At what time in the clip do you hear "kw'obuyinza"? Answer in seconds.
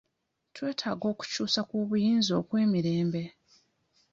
1.67-2.31